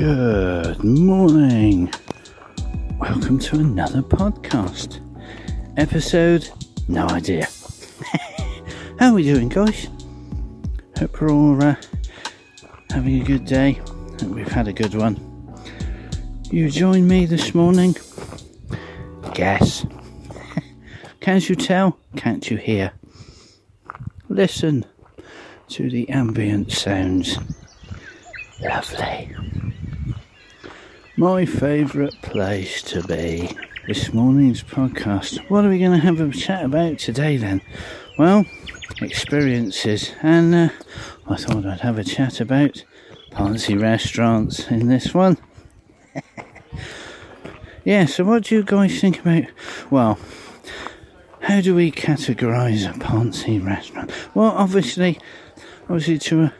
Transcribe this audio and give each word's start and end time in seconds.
Good 0.00 0.82
morning. 0.82 1.92
Welcome 2.98 3.38
to 3.40 3.56
another 3.56 4.00
podcast. 4.00 4.98
Episode, 5.76 6.48
no 6.88 7.06
idea. 7.08 7.46
How 8.98 9.10
are 9.10 9.12
we 9.12 9.24
doing, 9.24 9.50
guys? 9.50 9.88
Hope 10.96 11.20
we're 11.20 11.30
all 11.30 11.62
uh, 11.62 11.74
having 12.88 13.20
a 13.20 13.24
good 13.26 13.44
day. 13.44 13.72
Hope 13.72 14.22
we've 14.22 14.48
had 14.48 14.68
a 14.68 14.72
good 14.72 14.94
one. 14.94 15.20
You 16.50 16.70
joined 16.70 17.06
me 17.06 17.26
this 17.26 17.54
morning? 17.54 17.94
Guess. 19.34 19.84
Can't 21.20 21.46
you 21.46 21.54
tell? 21.54 21.98
Can't 22.16 22.50
you 22.50 22.56
hear? 22.56 22.92
Listen 24.30 24.86
to 25.68 25.90
the 25.90 26.08
ambient 26.08 26.72
sounds. 26.72 27.36
Lovely. 28.62 29.36
My 31.20 31.44
favourite 31.44 32.18
place 32.22 32.80
to 32.84 33.02
be. 33.02 33.54
This 33.86 34.10
morning's 34.14 34.62
podcast. 34.62 35.36
What 35.50 35.66
are 35.66 35.68
we 35.68 35.78
going 35.78 35.90
to 35.90 35.98
have 35.98 36.18
a 36.18 36.30
chat 36.30 36.64
about 36.64 36.98
today 36.98 37.36
then? 37.36 37.60
Well, 38.18 38.46
experiences, 39.02 40.12
and 40.22 40.54
uh, 40.54 40.68
I 41.28 41.36
thought 41.36 41.66
I'd 41.66 41.80
have 41.80 41.98
a 41.98 42.04
chat 42.04 42.40
about 42.40 42.82
fancy 43.36 43.76
restaurants 43.76 44.66
in 44.68 44.88
this 44.88 45.12
one. 45.12 45.36
yeah, 47.84 48.06
so 48.06 48.24
what 48.24 48.44
do 48.44 48.54
you 48.54 48.62
guys 48.62 48.98
think 48.98 49.20
about? 49.20 49.44
Well, 49.90 50.18
how 51.40 51.60
do 51.60 51.74
we 51.74 51.92
categorise 51.92 52.88
a 52.88 52.98
poncy 52.98 53.62
restaurant? 53.62 54.10
Well, 54.32 54.52
obviously, 54.52 55.18
obviously 55.82 56.18
to 56.18 56.44
a 56.44 56.52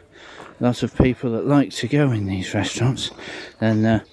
lot 0.59 0.83
of 0.83 0.95
people 0.99 1.31
that 1.31 1.47
like 1.47 1.71
to 1.71 1.87
go 1.87 2.11
in 2.11 2.27
these 2.27 2.53
restaurants, 2.53 3.09
then 3.59 3.83
uh, 3.83 4.03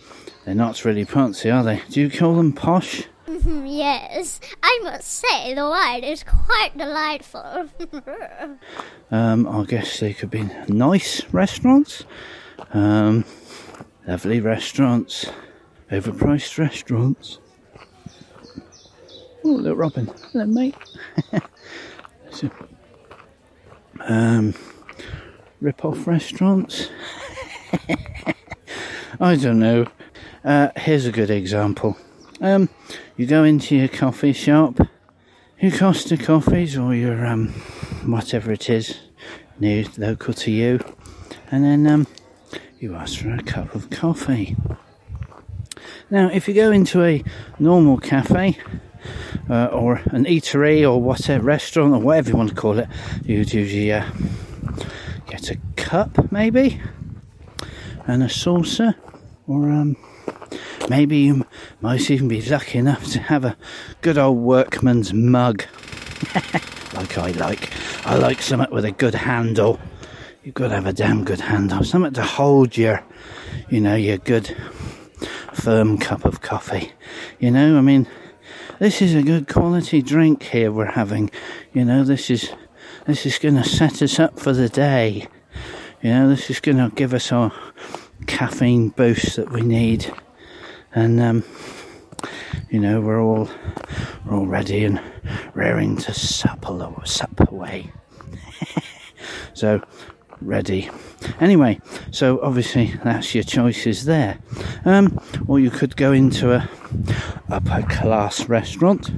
they're 0.48 0.54
not 0.54 0.82
really 0.82 1.04
poncy, 1.04 1.54
are 1.54 1.62
they? 1.62 1.82
Do 1.90 2.00
you 2.00 2.08
call 2.08 2.34
them 2.36 2.54
posh? 2.54 3.02
yes, 3.28 4.40
I 4.62 4.80
must 4.82 5.06
say 5.06 5.52
the 5.52 5.68
wine 5.68 6.02
is 6.02 6.24
quite 6.24 6.70
delightful. 6.74 7.68
um, 9.10 9.46
I 9.46 9.64
guess 9.66 10.00
they 10.00 10.14
could 10.14 10.30
be 10.30 10.48
nice 10.66 11.22
restaurants, 11.34 12.04
um, 12.72 13.26
lovely 14.06 14.40
restaurants, 14.40 15.26
overpriced 15.90 16.58
restaurants. 16.58 17.40
Oh, 19.44 19.50
little 19.50 19.76
Robin. 19.76 20.10
Hello, 20.32 20.46
mate. 20.46 20.74
so, 22.30 22.50
um, 24.00 24.54
rip-off 25.60 26.06
restaurants. 26.06 26.88
I 29.20 29.36
don't 29.36 29.58
know. 29.58 29.86
Uh, 30.44 30.68
here's 30.76 31.04
a 31.04 31.12
good 31.12 31.30
example. 31.30 31.96
Um, 32.40 32.68
you 33.16 33.26
go 33.26 33.42
into 33.42 33.74
your 33.74 33.88
coffee 33.88 34.32
shop, 34.32 34.78
your 35.60 35.72
Costa 35.72 36.16
coffees 36.16 36.76
or 36.78 36.94
your 36.94 37.26
um, 37.26 37.48
whatever 38.06 38.52
it 38.52 38.70
is, 38.70 39.00
new 39.58 39.84
local 39.96 40.32
to 40.34 40.52
you, 40.52 40.80
and 41.50 41.64
then 41.64 41.86
um, 41.88 42.06
you 42.78 42.94
ask 42.94 43.18
for 43.18 43.30
a 43.30 43.42
cup 43.42 43.74
of 43.74 43.90
coffee. 43.90 44.54
Now, 46.08 46.30
if 46.32 46.46
you 46.46 46.54
go 46.54 46.70
into 46.70 47.02
a 47.02 47.24
normal 47.58 47.98
cafe 47.98 48.58
uh, 49.50 49.66
or 49.66 49.96
an 50.06 50.24
eatery 50.24 50.88
or 50.88 51.02
whatever 51.02 51.44
restaurant 51.44 51.92
or 51.92 52.00
whatever 52.00 52.30
you 52.30 52.36
want 52.36 52.50
to 52.50 52.54
call 52.54 52.78
it, 52.78 52.88
you'd 53.24 53.52
usually 53.52 53.92
uh, 53.92 54.08
get 55.26 55.50
a 55.50 55.58
cup 55.74 56.30
maybe 56.30 56.80
and 58.06 58.22
a 58.22 58.28
saucer 58.28 58.94
or 59.48 59.70
um, 59.70 59.96
maybe 60.88 61.18
you 61.18 61.46
might 61.80 62.10
even 62.10 62.28
be 62.28 62.42
lucky 62.42 62.78
enough 62.78 63.04
to 63.12 63.20
have 63.20 63.44
a 63.44 63.56
good 64.00 64.18
old 64.18 64.38
workman's 64.38 65.12
mug 65.12 65.64
like 66.94 67.18
I 67.18 67.30
like. 67.32 67.70
I 68.06 68.16
like 68.16 68.42
something 68.42 68.72
with 68.72 68.84
a 68.84 68.92
good 68.92 69.14
handle. 69.14 69.78
You've 70.42 70.54
got 70.54 70.68
to 70.68 70.74
have 70.74 70.86
a 70.86 70.92
damn 70.92 71.24
good 71.24 71.40
handle, 71.40 71.84
something 71.84 72.12
to 72.14 72.22
hold 72.22 72.76
your, 72.76 73.04
you 73.68 73.80
know, 73.80 73.94
your 73.94 74.18
good 74.18 74.56
firm 75.52 75.98
cup 75.98 76.24
of 76.24 76.40
coffee. 76.40 76.92
You 77.38 77.50
know, 77.50 77.76
I 77.76 77.80
mean, 77.80 78.08
this 78.78 79.02
is 79.02 79.14
a 79.14 79.22
good 79.22 79.48
quality 79.48 80.02
drink 80.02 80.42
here 80.44 80.72
we're 80.72 80.86
having. 80.86 81.30
You 81.72 81.84
know, 81.84 82.04
this 82.04 82.30
is 82.30 82.50
this 83.06 83.26
is 83.26 83.38
going 83.38 83.56
to 83.56 83.64
set 83.64 84.02
us 84.02 84.18
up 84.18 84.38
for 84.38 84.52
the 84.52 84.68
day. 84.68 85.28
You 86.02 86.10
know, 86.10 86.28
this 86.28 86.50
is 86.50 86.60
going 86.60 86.78
to 86.78 86.94
give 86.94 87.12
us 87.12 87.32
our 87.32 87.52
caffeine 88.26 88.90
boost 88.90 89.36
that 89.36 89.50
we 89.50 89.62
need, 89.62 90.12
and 90.94 91.20
um, 91.20 91.44
you 92.70 92.80
know, 92.80 93.00
we're 93.00 93.22
all 93.22 93.48
we're 94.24 94.36
all 94.36 94.46
ready 94.46 94.84
and 94.84 95.00
raring 95.54 95.96
to 95.96 96.12
sup, 96.12 96.64
sup 97.04 97.50
away. 97.50 97.92
so 99.54 99.82
ready. 100.40 100.90
Anyway, 101.40 101.80
so 102.10 102.40
obviously 102.42 102.94
that's 103.04 103.34
your 103.34 103.44
choices 103.44 104.04
there. 104.04 104.38
Um, 104.84 105.20
or 105.46 105.60
you 105.60 105.70
could 105.70 105.96
go 105.96 106.12
into 106.12 106.52
a 106.52 106.68
upper 107.48 107.82
class 107.82 108.48
restaurant, 108.48 109.10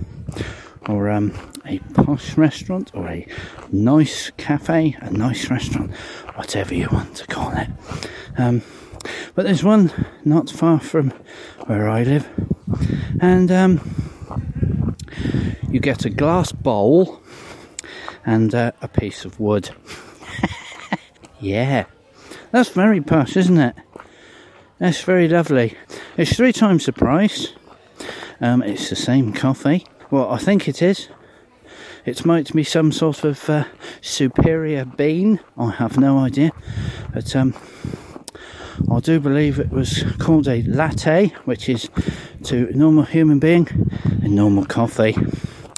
or 0.88 1.10
um, 1.10 1.32
a 1.66 1.78
posh 1.94 2.36
restaurant, 2.36 2.90
or 2.94 3.08
a 3.08 3.26
nice 3.70 4.30
cafe, 4.36 4.96
a 5.00 5.10
nice 5.10 5.50
restaurant, 5.50 5.94
whatever 6.34 6.74
you 6.74 6.88
want 6.90 7.16
to 7.16 7.26
call 7.26 7.52
it. 7.52 7.68
Um, 8.38 8.62
but 9.40 9.46
there's 9.46 9.64
one 9.64 9.90
not 10.22 10.50
far 10.50 10.78
from 10.78 11.14
where 11.64 11.88
I 11.88 12.02
live, 12.02 12.28
and 13.22 13.50
um, 13.50 13.80
you 15.70 15.80
get 15.80 16.04
a 16.04 16.10
glass 16.10 16.52
bowl 16.52 17.22
and 18.26 18.54
uh, 18.54 18.72
a 18.82 18.88
piece 18.88 19.24
of 19.24 19.40
wood. 19.40 19.70
yeah, 21.40 21.86
that's 22.50 22.68
very 22.68 23.00
posh, 23.00 23.34
isn't 23.34 23.56
it? 23.56 23.74
That's 24.78 25.00
very 25.00 25.26
lovely. 25.26 25.74
It's 26.18 26.36
three 26.36 26.52
times 26.52 26.84
the 26.84 26.92
price. 26.92 27.54
Um, 28.42 28.62
it's 28.62 28.90
the 28.90 28.96
same 28.96 29.32
coffee. 29.32 29.86
Well, 30.10 30.30
I 30.30 30.36
think 30.36 30.68
it 30.68 30.82
is. 30.82 31.08
It 32.04 32.26
might 32.26 32.52
be 32.52 32.64
some 32.64 32.92
sort 32.92 33.24
of 33.24 33.48
uh, 33.48 33.64
superior 34.02 34.84
bean. 34.84 35.40
I 35.56 35.70
have 35.70 35.96
no 35.96 36.18
idea, 36.18 36.50
but 37.14 37.34
um, 37.34 37.54
I 38.90 39.00
do 39.00 39.20
believe 39.20 39.58
it 39.58 39.70
was 39.70 40.04
called 40.18 40.48
a 40.48 40.62
latte, 40.62 41.28
which 41.44 41.68
is 41.68 41.90
to 42.44 42.68
a 42.68 42.72
normal 42.72 43.04
human 43.04 43.38
being 43.38 43.68
a 44.22 44.28
normal 44.28 44.64
coffee. 44.64 45.16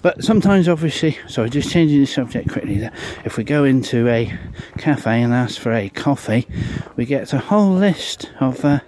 But 0.02 0.24
sometimes, 0.24 0.68
obviously, 0.68 1.16
sorry, 1.28 1.48
just 1.48 1.70
changing 1.70 2.00
the 2.00 2.06
subject 2.06 2.50
quickly. 2.50 2.78
There, 2.78 2.92
if 3.24 3.36
we 3.36 3.44
go 3.44 3.64
into 3.64 4.08
a 4.08 4.36
cafe 4.78 5.22
and 5.22 5.32
ask 5.32 5.60
for 5.60 5.72
a 5.72 5.88
coffee, 5.88 6.48
we 6.96 7.06
get 7.06 7.32
a 7.32 7.38
whole 7.38 7.72
list 7.72 8.30
of 8.40 8.64
uh, 8.64 8.80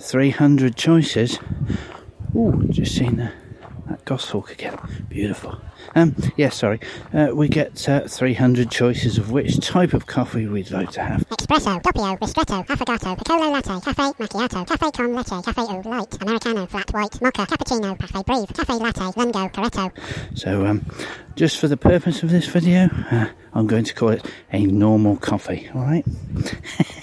300 0.00 0.76
choices. 0.76 1.38
Oh, 2.34 2.60
just 2.70 2.96
seen 2.96 3.16
that, 3.16 3.32
that 3.88 4.04
goshawk 4.04 4.50
again. 4.50 4.76
Beautiful. 5.08 5.60
Um, 5.94 6.14
yes, 6.18 6.32
yeah, 6.36 6.48
sorry. 6.50 6.80
Uh, 7.12 7.28
we 7.32 7.48
get 7.48 7.88
uh, 7.88 8.06
300 8.06 8.70
choices 8.70 9.18
of 9.18 9.30
which 9.30 9.58
type 9.60 9.94
of 9.94 10.06
coffee 10.06 10.46
we'd 10.46 10.70
like 10.70 10.90
to 10.92 11.02
have. 11.02 11.26
Espresso, 11.28 11.80
doppio, 11.80 12.18
ristretto, 12.18 12.64
affogato, 12.66 13.16
piccolo 13.16 13.50
latte, 13.50 13.80
cafe 13.80 14.12
macchiato, 14.18 14.66
cafe 14.66 14.90
con 14.90 15.14
leche, 15.14 15.42
cafe 15.42 15.60
au 15.62 15.82
lait, 15.82 16.22
americano, 16.22 16.66
flat 16.66 16.92
white, 16.92 17.20
mocha, 17.22 17.46
cappuccino, 17.46 17.98
cafe 17.98 18.22
breve, 18.22 18.52
cafe 18.52 18.74
latte, 18.74 19.12
lungo, 19.16 19.48
corretto. 19.48 19.92
So, 20.34 20.66
um, 20.66 20.84
just 21.36 21.58
for 21.58 21.68
the 21.68 21.76
purpose 21.76 22.22
of 22.22 22.30
this 22.30 22.46
video, 22.46 22.88
uh, 23.10 23.26
I'm 23.54 23.66
going 23.66 23.84
to 23.84 23.94
call 23.94 24.10
it 24.10 24.24
a 24.52 24.66
normal 24.66 25.16
coffee, 25.16 25.70
alright? 25.74 26.04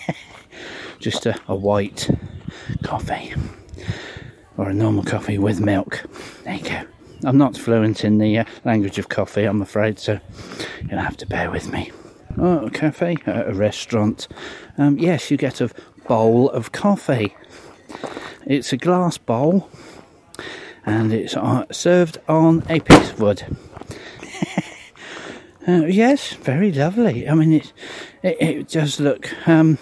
just 0.99 1.25
a, 1.25 1.39
a 1.47 1.55
white 1.55 2.09
coffee. 2.83 3.33
Or 4.57 4.69
a 4.69 4.73
normal 4.73 5.03
coffee 5.03 5.37
with 5.37 5.59
milk. 5.59 6.03
There 6.43 6.55
you 6.55 6.63
go. 6.63 6.83
I'm 7.25 7.37
not 7.37 7.57
fluent 7.57 8.03
in 8.03 8.17
the 8.17 8.39
uh, 8.39 8.45
language 8.65 8.99
of 8.99 9.09
coffee, 9.09 9.45
I'm 9.45 9.61
afraid, 9.61 9.97
so 9.97 10.19
you'll 10.89 10.99
have 10.99 11.17
to 11.17 11.25
bear 11.25 11.49
with 11.49 11.71
me. 11.71 11.91
Oh, 12.37 12.65
a 12.65 12.69
cafe, 12.69 13.17
uh, 13.25 13.45
a 13.45 13.53
restaurant. 13.53 14.27
Um, 14.77 14.97
yes, 14.97 15.31
you 15.31 15.37
get 15.37 15.61
a 15.61 15.69
bowl 16.07 16.49
of 16.49 16.71
coffee. 16.71 17.35
It's 18.45 18.73
a 18.73 18.77
glass 18.77 19.17
bowl, 19.17 19.69
and 20.85 21.13
it's 21.13 21.37
uh, 21.37 21.65
served 21.71 22.17
on 22.27 22.63
a 22.69 22.79
piece 22.79 23.11
of 23.11 23.21
wood. 23.21 23.45
uh, 25.67 25.85
yes, 25.85 26.33
very 26.33 26.71
lovely. 26.71 27.29
I 27.29 27.35
mean, 27.35 27.53
it, 27.53 27.73
it, 28.21 28.41
it 28.41 28.67
does 28.67 28.99
look 28.99 29.29
um, 29.47 29.77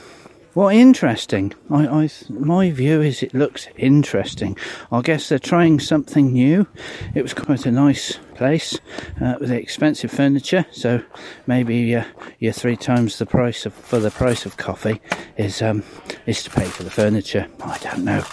What 0.53 0.75
interesting? 0.75 1.53
I, 1.69 1.88
I, 1.88 2.09
my 2.27 2.71
view 2.71 3.00
is 3.01 3.24
it 3.24 3.33
looks 3.33 3.69
interesting. 3.77 4.57
I 4.92 5.00
guess 5.00 5.30
they're 5.30 5.39
trying 5.39 5.80
something 5.80 6.33
new. 6.33 6.68
It 7.15 7.21
was 7.21 7.33
quite 7.33 7.65
a 7.65 7.71
nice 7.71 8.19
place 8.36 8.77
uh, 9.21 9.36
with 9.39 9.50
expensive 9.50 10.12
furniture, 10.12 10.65
so 10.71 11.01
maybe 11.48 11.95
uh, 11.95 12.03
you're 12.39 12.51
three 12.51 12.75
times 12.75 13.18
the 13.18 13.25
price 13.25 13.65
of, 13.65 13.74
for 13.74 14.00
the 14.00 14.12
price 14.12 14.45
of 14.45 14.57
coffee 14.57 15.00
is 15.38 15.62
um, 15.62 15.83
is 16.25 16.44
to 16.44 16.50
pay 16.50 16.65
for 16.65 16.83
the 16.83 16.92
furniture. 16.92 17.47
I 17.62 17.77
don't 17.77 18.04
know. 18.04 18.25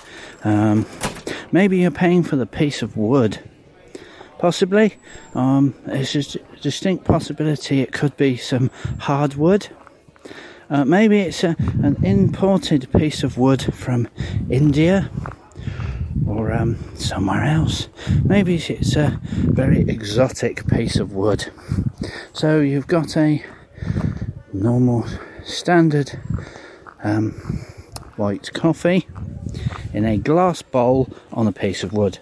Um, 0.43 0.87
maybe 1.53 1.79
you're 1.79 1.93
paying 1.93 2.25
for 2.25 2.35
the 2.35 2.47
piece 2.47 2.83
of 2.83 2.97
wood. 2.97 3.39
Possibly. 4.41 4.97
Um, 5.35 5.75
it's 5.87 6.17
a 6.17 6.39
distinct 6.63 7.05
possibility 7.05 7.81
it 7.81 7.93
could 7.93 8.17
be 8.17 8.37
some 8.37 8.73
hardwood 8.99 9.69
uh, 10.71 10.85
maybe 10.85 11.21
it's 11.21 11.45
a, 11.45 11.57
an 11.83 11.97
imported 12.05 12.93
piece 12.93 13.23
of 13.23 13.39
wood 13.39 13.75
from 13.75 14.09
India 14.51 15.11
or 16.27 16.53
um, 16.53 16.77
somewhere 16.95 17.45
else. 17.45 17.89
Maybe 18.25 18.57
it's 18.57 18.97
a 18.97 19.19
very 19.25 19.81
exotic 19.89 20.67
piece 20.69 20.97
of 20.97 21.13
wood. 21.13 21.51
So 22.33 22.61
you've 22.61 22.87
got 22.87 23.17
a 23.17 23.45
normal, 24.53 25.07
standard 25.45 26.21
um, 27.03 27.31
white 28.17 28.53
coffee 28.53 29.07
in 29.95 30.05
a 30.05 30.19
glass 30.19 30.63
bowl 30.63 31.09
on 31.33 31.47
a 31.47 31.53
piece 31.53 31.83
of 31.83 31.93
wood, 31.93 32.19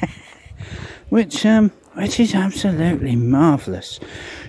which 1.08 1.44
um, 1.44 1.70
which 1.94 2.20
is 2.20 2.34
absolutely 2.34 3.16
marvellous 3.16 3.98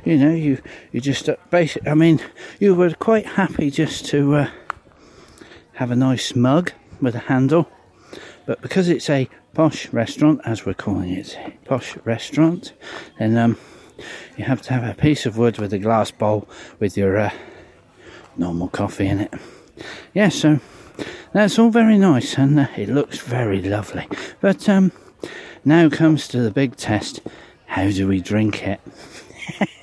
you 0.04 0.18
know, 0.18 0.34
you 0.34 0.62
you 0.92 1.02
just 1.02 1.30
uh, 1.30 1.36
basic. 1.50 1.88
I 1.88 1.94
mean, 1.94 2.22
you 2.60 2.76
were 2.76 2.92
quite 2.92 3.26
happy 3.26 3.70
just 3.70 4.06
to 4.08 4.36
uh, 4.36 4.50
have 5.74 5.92
a 5.92 5.96
nice 5.96 6.36
mug 6.36 6.72
with 7.02 7.16
a 7.16 7.20
handle, 7.20 7.70
but 8.46 8.62
because 8.62 8.90
it's 8.90 9.10
a 9.10 9.30
posh 9.54 9.92
restaurant, 9.94 10.42
as 10.46 10.66
we're 10.66 10.74
calling 10.74 11.12
it, 11.12 11.38
posh 11.66 11.98
restaurant, 12.06 12.74
then 13.20 13.38
um, 13.38 13.58
you 14.38 14.46
have 14.46 14.62
to 14.64 14.74
have 14.74 14.84
a 14.84 15.00
piece 15.00 15.26
of 15.26 15.38
wood 15.38 15.58
with 15.58 15.74
a 15.74 15.80
glass 15.80 16.12
bowl 16.12 16.48
with 16.80 16.98
your 16.98 17.18
uh, 17.18 17.32
normal 18.38 18.70
coffee 18.70 19.08
in 19.08 19.20
it. 19.20 19.34
Yeah, 20.14 20.30
so 20.30 20.60
that's 21.34 21.60
all 21.60 21.70
very 21.70 21.98
nice 21.98 22.38
and 22.38 22.60
uh, 22.60 22.68
it 22.78 22.90
looks 22.90 23.20
very 23.20 23.62
lovely. 23.62 24.08
But 24.40 24.68
um, 24.70 24.92
now 25.66 25.90
comes 25.90 26.28
to 26.30 26.42
the 26.42 26.52
big 26.52 26.76
test: 26.76 27.22
how 27.68 27.90
do 27.90 28.08
we 28.08 28.22
drink 28.22 28.64
it? 28.64 28.80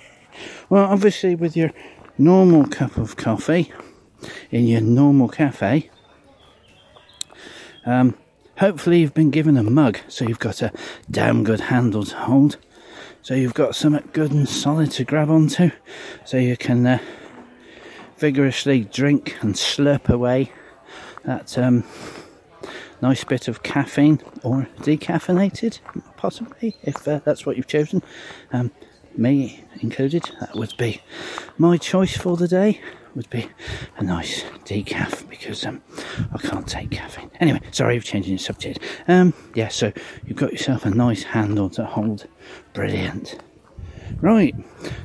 Well, 0.71 0.85
obviously, 0.85 1.35
with 1.35 1.57
your 1.57 1.73
normal 2.19 2.67
cup 2.67 2.99
of 2.99 3.17
coffee 3.17 3.73
in 4.51 4.67
your 4.67 4.83
normal 4.83 5.29
cafe, 5.29 5.89
um, 7.87 8.15
hopefully 8.59 9.01
you've 9.01 9.15
been 9.15 9.31
given 9.31 9.57
a 9.57 9.63
mug, 9.63 9.99
so 10.09 10.27
you've 10.27 10.39
got 10.39 10.61
a 10.61 10.71
damn 11.11 11.43
good 11.43 11.61
handle 11.61 12.05
to 12.05 12.17
hold. 12.17 12.59
So 13.23 13.35
you've 13.35 13.55
got 13.55 13.77
something 13.77 14.11
good 14.13 14.31
and 14.31 14.47
solid 14.47 14.91
to 14.93 15.05
grab 15.05 15.31
onto, 15.31 15.71
so 16.27 16.37
you 16.37 16.57
can 16.57 16.87
uh, 16.87 16.99
vigorously 18.19 18.85
drink 18.85 19.39
and 19.41 19.55
slurp 19.55 20.11
away 20.11 20.53
that 21.25 21.57
um, 21.57 21.85
nice 23.01 23.25
bit 23.25 23.49
of 23.49 23.63
caffeine 23.63 24.21
or 24.43 24.69
decaffeinated, 24.81 25.81
possibly, 26.19 26.77
if 26.83 27.09
uh, 27.09 27.21
that's 27.25 27.47
what 27.47 27.57
you've 27.57 27.67
chosen. 27.67 28.03
Um, 28.53 28.71
me 29.19 29.65
included, 29.81 30.31
that 30.41 30.55
would 30.55 30.75
be 30.79 31.01
my 31.57 31.77
choice 31.77 32.17
for 32.17 32.37
the 32.37 32.49
day. 32.49 32.81
Would 33.15 33.31
be 33.31 33.49
a 33.97 34.05
nice 34.05 34.43
decaf 34.65 35.29
because 35.29 35.67
um, 35.67 35.83
I 36.33 36.39
can't 36.39 36.69
take 36.69 36.91
caffeine. 36.93 37.31
Anyway, 37.41 37.61
sorry, 37.73 37.97
I'm 37.97 38.03
changing 38.03 38.37
the 38.37 38.43
subject. 38.43 38.79
Um, 39.09 39.35
yeah, 39.55 39.69
so 39.69 39.93
you've 40.25 40.37
got 40.37 40.53
yourself 40.53 40.85
a 40.87 40.91
nice 40.91 41.25
handle 41.25 41.69
to 41.71 41.85
hold. 41.85 42.27
Brilliant. 42.75 43.37
Right, 44.21 44.55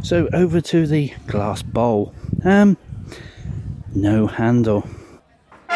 so 0.04 0.30
over 0.32 0.62
to 0.62 0.86
the 0.86 1.14
glass 1.28 1.64
bowl. 1.64 2.14
Um, 2.46 2.78
no 3.96 4.28
handle. 4.28 4.88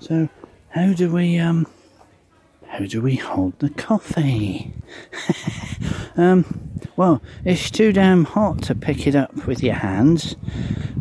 so, 0.00 0.28
how 0.70 0.92
do 0.92 1.12
we 1.12 1.38
um 1.38 1.66
how 2.74 2.84
do 2.86 3.00
we 3.00 3.14
hold 3.14 3.56
the 3.60 3.70
coffee? 3.70 4.74
um, 6.16 6.72
well, 6.96 7.22
it's 7.44 7.70
too 7.70 7.92
damn 7.92 8.24
hot 8.24 8.62
to 8.62 8.74
pick 8.74 9.06
it 9.06 9.14
up 9.14 9.46
with 9.46 9.62
your 9.62 9.76
hands. 9.76 10.34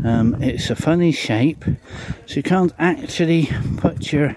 Um, 0.05 0.35
it's 0.39 0.69
a 0.69 0.75
funny 0.75 1.11
shape, 1.11 1.65
so 2.27 2.35
you 2.35 2.43
can't 2.43 2.71
actually 2.77 3.49
put 3.77 4.13
your 4.13 4.35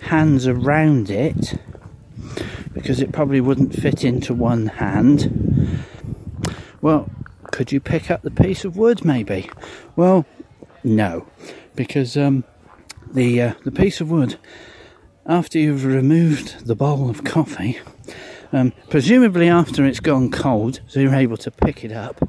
hands 0.00 0.46
around 0.46 1.08
it 1.08 1.58
because 2.74 3.00
it 3.00 3.10
probably 3.10 3.40
wouldn't 3.40 3.74
fit 3.74 4.04
into 4.04 4.34
one 4.34 4.66
hand. 4.66 5.82
Well, 6.82 7.08
could 7.52 7.72
you 7.72 7.80
pick 7.80 8.10
up 8.10 8.20
the 8.20 8.30
piece 8.30 8.66
of 8.66 8.76
wood 8.76 9.02
maybe? 9.02 9.48
Well, 9.96 10.26
no, 10.84 11.26
because 11.74 12.18
um, 12.18 12.44
the 13.10 13.40
uh, 13.40 13.54
the 13.64 13.72
piece 13.72 14.02
of 14.02 14.10
wood 14.10 14.36
after 15.28 15.58
you've 15.58 15.84
removed 15.84 16.66
the 16.66 16.76
bowl 16.76 17.10
of 17.10 17.24
coffee, 17.24 17.78
um, 18.52 18.72
presumably 18.88 19.48
after 19.48 19.84
it's 19.84 20.00
gone 20.00 20.30
cold, 20.30 20.80
so 20.86 21.00
you're 21.00 21.14
able 21.14 21.36
to 21.38 21.50
pick 21.50 21.84
it 21.84 21.92
up. 21.92 22.28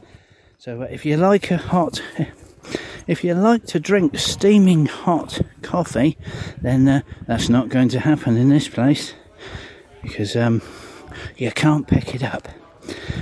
So 0.58 0.82
uh, 0.82 0.88
if 0.90 1.06
you 1.06 1.18
like 1.18 1.52
a 1.52 1.58
hot, 1.58 2.02
if 3.08 3.24
you 3.24 3.36
like 3.36 3.66
to 3.68 3.80
drink 3.80 4.18
steaming 4.18 4.88
hot 4.88 5.42
coffee, 5.62 6.18
then 6.62 6.88
uh, 6.88 7.02
that's 7.28 7.50
not 7.50 7.70
going 7.70 7.90
to 7.90 8.00
happen 8.00 8.36
in 8.36 8.50
this 8.50 8.68
place 8.68 9.14
because 10.02 10.36
um, 10.36 10.62
you 11.38 11.52
can't 11.52 11.88
pick 11.88 12.16
it 12.16 12.24
up. 12.24 12.48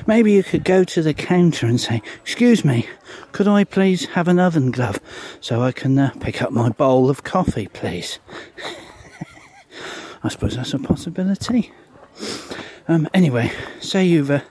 Maybe 0.07 0.31
you 0.31 0.43
could 0.43 0.63
go 0.63 0.83
to 0.83 1.01
the 1.01 1.13
counter 1.13 1.65
and 1.65 1.81
say, 1.81 2.01
Excuse 2.21 2.63
me, 2.63 2.87
could 3.31 3.47
I 3.47 3.63
please 3.63 4.05
have 4.05 4.27
an 4.27 4.39
oven 4.39 4.71
glove 4.71 4.99
so 5.41 5.61
I 5.61 5.71
can 5.71 5.97
uh, 5.97 6.11
pick 6.19 6.41
up 6.41 6.51
my 6.51 6.69
bowl 6.69 7.09
of 7.09 7.23
coffee, 7.23 7.67
please? 7.67 8.19
I 10.25 10.29
suppose 10.29 10.55
that's 10.55 10.73
a 10.73 10.79
possibility. 10.79 11.71
Um, 12.87 13.07
anyway, 13.13 13.51
say 13.79 14.05
you've 14.05 14.31
uh, 14.31 14.41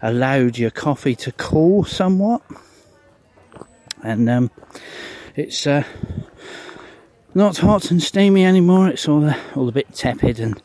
allowed 0.00 0.58
your 0.58 0.70
coffee 0.70 1.16
to 1.16 1.32
cool 1.32 1.82
somewhat, 1.82 2.42
and 4.00 4.30
um, 4.30 4.52
it's 5.34 5.66
uh, 5.66 5.82
not 7.34 7.56
hot 7.58 7.90
and 7.90 8.00
steamy 8.00 8.44
anymore. 8.44 8.86
It's 8.86 9.08
all 9.08 9.24
uh, 9.28 9.36
all 9.56 9.68
a 9.68 9.72
bit 9.72 9.92
tepid, 9.92 10.38
and 10.38 10.62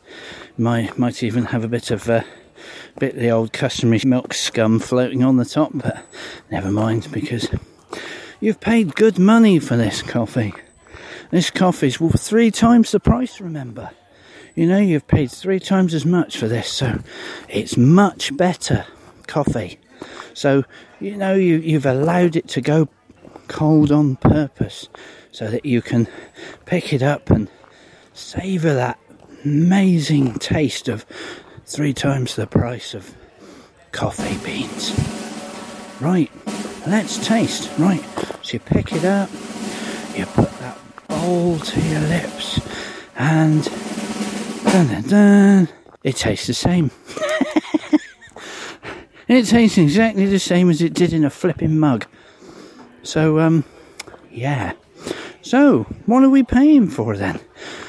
might 0.56 0.96
might 0.96 1.24
even 1.24 1.46
have 1.46 1.64
a 1.64 1.68
bit 1.68 1.90
of 1.90 2.08
uh, 2.08 2.22
bit 3.00 3.14
of 3.14 3.20
the 3.20 3.30
old 3.30 3.52
customary 3.52 4.00
milk 4.04 4.34
scum 4.34 4.78
floating 4.78 5.24
on 5.24 5.36
the 5.36 5.44
top. 5.44 5.72
But 5.74 6.06
never 6.48 6.70
mind, 6.70 7.08
because 7.10 7.48
you've 8.38 8.60
paid 8.60 8.94
good 8.94 9.18
money 9.18 9.58
for 9.58 9.76
this 9.76 10.00
coffee. 10.00 10.54
This 11.32 11.50
coffee's 11.50 11.96
three 11.96 12.52
times 12.52 12.92
the 12.92 13.00
price. 13.00 13.40
Remember. 13.40 13.90
You 14.60 14.66
know, 14.66 14.76
you've 14.76 15.06
paid 15.06 15.30
three 15.30 15.58
times 15.58 15.94
as 15.94 16.04
much 16.04 16.36
for 16.36 16.46
this, 16.46 16.70
so 16.70 16.98
it's 17.48 17.78
much 17.78 18.36
better 18.36 18.84
coffee. 19.26 19.78
So, 20.34 20.64
you 21.00 21.16
know, 21.16 21.32
you, 21.32 21.56
you've 21.56 21.86
allowed 21.86 22.36
it 22.36 22.46
to 22.48 22.60
go 22.60 22.90
cold 23.48 23.90
on 23.90 24.16
purpose 24.16 24.90
so 25.32 25.48
that 25.48 25.64
you 25.64 25.80
can 25.80 26.08
pick 26.66 26.92
it 26.92 27.02
up 27.02 27.30
and 27.30 27.48
savour 28.12 28.74
that 28.74 28.98
amazing 29.46 30.34
taste 30.34 30.88
of 30.88 31.06
three 31.64 31.94
times 31.94 32.36
the 32.36 32.46
price 32.46 32.92
of 32.92 33.14
coffee 33.92 34.36
beans. 34.44 34.92
Right, 36.02 36.30
let's 36.86 37.16
taste. 37.26 37.70
Right, 37.78 38.04
so 38.42 38.52
you 38.52 38.58
pick 38.58 38.92
it 38.92 39.06
up, 39.06 39.30
you 40.14 40.26
put 40.26 40.52
that 40.58 40.76
bowl 41.08 41.58
to 41.58 41.80
your 41.80 42.00
lips, 42.00 42.60
and 43.16 43.66
Dun, 44.72 44.86
dun, 44.86 45.02
dun. 45.02 45.68
It 46.04 46.14
tastes 46.14 46.46
the 46.46 46.54
same. 46.54 46.92
it 49.26 49.46
tastes 49.46 49.78
exactly 49.78 50.26
the 50.26 50.38
same 50.38 50.70
as 50.70 50.80
it 50.80 50.94
did 50.94 51.12
in 51.12 51.24
a 51.24 51.30
flipping 51.30 51.76
mug. 51.76 52.06
So, 53.02 53.40
um, 53.40 53.64
yeah. 54.30 54.74
So, 55.42 55.88
what 56.06 56.22
are 56.22 56.30
we 56.30 56.44
paying 56.44 56.88
for 56.88 57.16
then? 57.16 57.40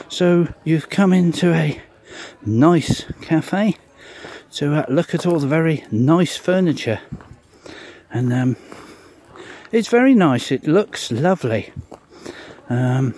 So, 0.10 0.48
you've 0.64 0.90
come 0.90 1.14
into 1.14 1.54
a 1.54 1.80
nice 2.44 3.06
cafe 3.22 3.78
to 4.54 4.74
uh, 4.74 4.86
look 4.90 5.14
at 5.14 5.28
all 5.28 5.40
the 5.40 5.46
very 5.46 5.86
nice 5.92 6.36
furniture. 6.36 7.00
And, 8.10 8.34
um, 8.34 8.56
it's 9.72 9.90
very 9.90 10.16
nice. 10.16 10.52
It 10.52 10.66
looks 10.66 11.12
lovely. 11.12 11.74
Um, 12.70 13.14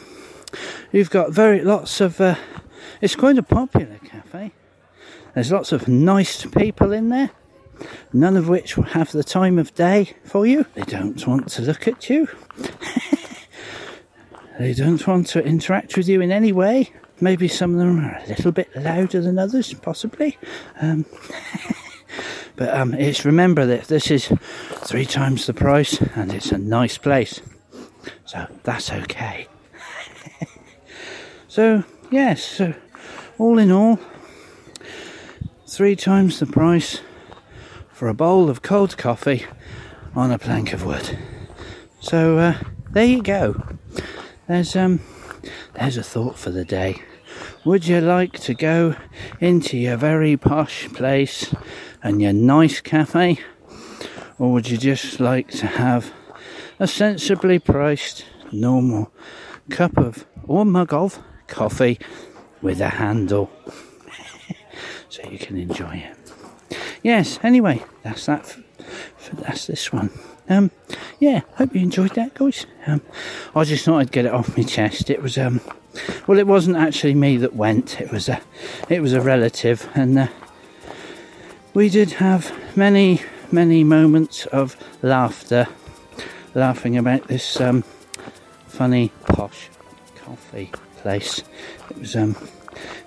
you've 0.92 1.10
got 1.10 1.32
very 1.32 1.62
lots 1.62 2.02
of 2.02 2.20
uh, 2.20 2.36
it's 3.04 3.18
quite 3.18 3.38
a 3.38 3.44
popular 3.44 4.00
cafe. 4.06 4.54
There's 5.36 5.52
lots 5.52 5.74
of 5.74 5.90
nice 5.90 6.46
people 6.46 6.94
in 6.94 7.10
there. 7.10 7.32
none 8.14 8.38
of 8.38 8.48
which 8.48 8.78
will 8.78 8.86
have 8.86 9.12
the 9.12 9.26
time 9.26 9.60
of 9.60 9.76
day 9.76 10.14
for 10.24 10.46
you. 10.46 10.66
They 10.74 10.84
don't 10.84 11.28
want 11.28 11.50
to 11.50 11.64
look 11.64 11.86
at 11.86 12.10
you. 12.10 12.30
they 14.58 14.74
don't 14.74 15.06
want 15.06 15.28
to 15.28 15.44
interact 15.44 15.98
with 15.98 16.08
you 16.08 16.22
in 16.22 16.32
any 16.32 16.54
way. 16.54 16.94
Maybe 17.20 17.50
some 17.50 17.74
of 17.74 17.80
them 17.80 18.00
are 18.00 18.22
a 18.24 18.28
little 18.30 18.54
bit 18.54 18.74
louder 18.74 19.20
than 19.20 19.38
others, 19.38 19.74
possibly. 19.74 20.38
Um, 20.80 21.06
but 22.56 22.74
um, 22.74 22.94
it's 22.94 23.26
remember 23.26 23.66
that 23.66 23.90
this 23.90 24.10
is 24.10 24.32
three 24.76 25.06
times 25.06 25.46
the 25.46 25.54
price 25.54 26.00
and 26.16 26.32
it's 26.32 26.54
a 26.54 26.58
nice 26.58 26.98
place. 26.98 27.42
So 28.24 28.48
that's 28.64 28.94
okay. 28.94 29.50
so, 31.50 31.84
yes, 32.10 32.42
so 32.42 32.74
all 33.38 33.58
in 33.58 33.72
all, 33.72 34.00
three 35.68 35.96
times 35.96 36.40
the 36.40 36.46
price 36.46 37.02
for 37.92 38.08
a 38.08 38.14
bowl 38.14 38.50
of 38.50 38.62
cold 38.62 38.98
coffee 38.98 39.46
on 40.16 40.32
a 40.32 40.38
plank 40.38 40.74
of 40.74 40.86
wood. 40.86 41.18
So 42.00 42.38
uh, 42.38 42.58
there 42.92 43.06
you 43.06 43.24
go. 43.24 43.62
There's 44.48 44.76
um, 44.76 45.00
there's 45.74 45.98
a 45.98 46.04
thought 46.04 46.38
for 46.38 46.52
the 46.52 46.66
day. 46.66 47.02
Would 47.66 47.88
you 47.88 48.02
like 48.02 48.34
to 48.42 48.54
go 48.54 48.96
into 49.40 49.78
your 49.78 49.98
very 49.98 50.38
posh 50.38 50.88
place 50.90 51.54
and 52.04 52.22
your 52.22 52.34
nice 52.34 52.82
cafe, 52.82 53.40
or 54.38 54.52
would 54.52 54.70
you 54.70 54.78
just 54.78 55.20
like 55.20 55.50
to 55.52 55.66
have 55.66 56.14
a 56.80 56.88
sensibly 56.88 57.58
priced 57.58 58.26
normal 58.52 59.12
cup 59.70 59.98
of 59.98 60.26
or 60.46 60.66
mug 60.66 60.94
of 60.94 61.20
coffee 61.48 61.98
with 62.64 62.82
a 62.82 62.90
handle 62.90 63.52
so 65.10 65.22
you 65.30 65.38
can 65.38 65.58
enjoy 65.58 65.98
it? 65.98 66.78
Yes, 67.04 67.38
anyway, 67.44 67.84
that's 68.02 68.26
that. 68.26 68.46
For, 68.48 68.64
for, 69.18 69.36
that's 69.36 69.68
this 69.68 69.92
one. 69.94 70.10
Um, 70.50 70.72
yeah, 71.20 71.42
hope 71.56 71.76
you 71.76 71.82
enjoyed 71.82 72.16
that, 72.16 72.34
guys. 72.34 72.66
Um, 72.88 73.02
I 73.56 73.66
just 73.66 73.86
thought 73.86 74.00
I'd 74.00 74.12
get 74.12 74.26
it 74.26 74.34
off 74.34 74.58
my 74.58 74.64
chest. 74.64 75.10
It 75.10 75.22
was 75.22 75.38
um, 75.38 75.62
well, 76.26 76.40
it 76.40 76.48
wasn't 76.48 76.78
actually 76.78 77.14
me 77.14 77.38
that 77.38 77.56
went. 77.56 78.02
It 78.02 78.12
was 78.12 78.30
a, 78.30 78.42
it 78.90 79.02
was 79.02 79.14
a 79.14 79.22
relative, 79.22 79.88
and 79.94 80.18
uh, 80.18 80.28
we 81.74 81.90
did 81.90 82.14
have 82.14 82.52
many, 82.76 83.22
many 83.52 83.84
moments 83.84 84.46
of 84.48 84.76
laughter, 85.02 85.68
laughing 86.56 86.98
about 86.98 87.28
this 87.28 87.60
um, 87.62 87.84
funny 88.68 89.12
posh 89.28 89.70
coffee 90.16 90.72
place. 91.04 91.44
It 91.92 92.00
was 92.00 92.16
um, 92.16 92.36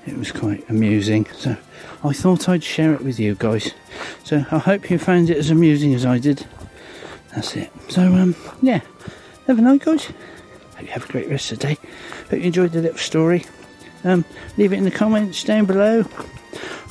it 0.06 0.16
was 0.16 0.30
quite 0.30 0.68
amusing. 0.70 1.26
So 1.34 1.56
I 2.04 2.12
thought 2.12 2.48
I'd 2.48 2.62
share 2.62 2.94
it 2.94 3.02
with 3.02 3.18
you 3.18 3.34
guys. 3.34 3.72
So 4.22 4.44
I 4.50 4.58
hope 4.58 4.90
you 4.90 4.98
found 4.98 5.30
it 5.30 5.38
as 5.38 5.50
amusing 5.50 5.94
as 5.94 6.06
I 6.06 6.18
did. 6.18 6.46
That's 7.34 7.56
it. 7.56 7.72
So 7.88 8.02
um, 8.02 8.36
yeah, 8.62 8.80
have 9.48 9.58
a 9.58 9.62
night, 9.62 9.80
guys. 9.80 10.04
Hope 10.04 10.82
you 10.82 10.88
have 10.88 11.08
a 11.08 11.12
great 11.12 11.28
rest 11.28 11.50
of 11.50 11.58
the 11.58 11.68
day. 11.68 11.78
Hope 12.30 12.38
you 12.38 12.46
enjoyed 12.46 12.72
the 12.72 12.82
little 12.82 12.98
story. 12.98 13.44
Um, 14.04 14.24
leave 14.56 14.72
it 14.72 14.76
in 14.76 14.84
the 14.84 14.90
comments 14.90 15.42
down 15.42 15.64
below, 15.64 16.04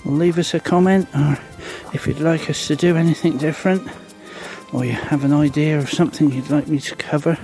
or 0.04 0.12
leave 0.12 0.38
us 0.38 0.54
a 0.54 0.60
comment, 0.60 1.08
or 1.16 1.38
if 1.94 2.08
you'd 2.08 2.20
like 2.20 2.50
us 2.50 2.68
to 2.68 2.76
do 2.76 2.98
anything 2.98 3.38
different, 3.38 3.88
or 4.74 4.84
you 4.84 4.94
have 4.94 5.24
an 5.24 5.32
idea 5.32 5.78
of 5.78 5.90
something 5.90 6.32
you'd 6.32 6.50
like 6.50 6.68
me 6.68 6.80
to 6.80 6.96
cover 6.96 7.38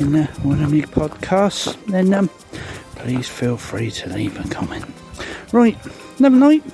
in 0.00 0.24
one 0.42 0.62
of 0.62 0.72
my 0.72 0.80
podcasts, 0.80 1.76
then 1.86 2.14
um, 2.14 2.30
please 2.96 3.28
feel 3.28 3.56
free 3.56 3.90
to 3.90 4.08
leave 4.08 4.38
a 4.42 4.48
comment. 4.48 4.84
Right, 5.52 5.76
have 5.76 6.32
a 6.32 6.36
night. 6.36 6.64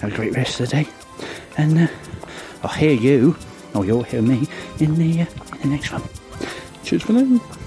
Have 0.00 0.12
a 0.12 0.16
great 0.16 0.34
rest 0.34 0.60
of 0.60 0.70
the 0.70 0.84
day, 0.84 0.88
and 1.56 1.78
uh, 1.78 1.86
I'll 2.62 2.70
hear 2.70 2.92
you, 2.92 3.36
or 3.74 3.84
you'll 3.84 4.04
hear 4.04 4.22
me 4.22 4.46
in 4.78 4.94
the 4.94 5.22
uh, 5.22 5.26
in 5.54 5.60
the 5.62 5.68
next 5.68 5.90
one. 5.92 6.02
Cheers 6.84 7.02
for 7.02 7.12
now. 7.14 7.57